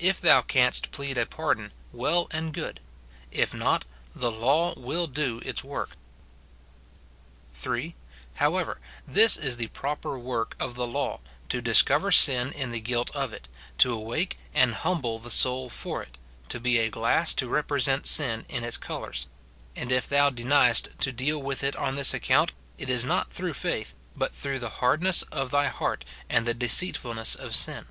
If 0.00 0.20
thou 0.20 0.42
canst 0.42 0.90
plead 0.90 1.16
a 1.16 1.24
pardon, 1.26 1.72
well 1.92 2.26
and 2.32 2.52
good; 2.52 2.80
if 3.30 3.54
not, 3.54 3.84
the 4.12 4.32
law 4.32 4.74
will 4.76 5.06
do 5.06 5.38
its 5.44 5.62
work. 5.62 5.90
[3.] 7.54 7.94
However, 8.42 8.80
this 9.06 9.36
is 9.36 9.58
the 9.58 9.68
froiper 9.68 10.20
loork 10.20 10.54
of 10.58 10.74
the 10.74 10.88
law, 10.88 11.20
to 11.50 11.62
discover 11.62 12.10
sin 12.10 12.50
in 12.50 12.70
the 12.70 12.80
guilt 12.80 13.14
of 13.14 13.32
it, 13.32 13.48
to 13.78 13.92
awake 13.92 14.36
and 14.52 14.74
humble 14.74 15.20
the 15.20 15.30
soul 15.30 15.68
for 15.70 16.02
it, 16.02 16.18
to 16.48 16.58
be 16.58 16.78
a 16.80 16.90
glass 16.90 17.32
to 17.34 17.48
represent 17.48 18.08
sin 18.08 18.46
in 18.48 18.64
its 18.64 18.76
colours; 18.76 19.28
and 19.76 19.92
if 19.92 20.08
thou 20.08 20.30
deniest 20.30 20.98
to 20.98 21.12
deal 21.12 21.38
with 21.40 21.62
it 21.62 21.76
on 21.76 21.94
this 21.94 22.12
account, 22.12 22.50
it 22.76 22.90
is 22.90 23.04
not 23.04 23.30
through 23.32 23.52
faith, 23.54 23.94
but 24.16 24.32
through 24.34 24.58
the 24.58 24.68
hardness 24.82 25.22
of 25.30 25.52
thy 25.52 25.68
heart 25.68 26.04
and 26.28 26.44
the 26.44 26.56
deceitfulncss 26.56 27.36
of 27.36 27.54
sin. 27.54 27.86